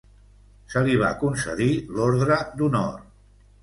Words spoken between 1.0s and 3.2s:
va concedir l'Ordre d'Honor.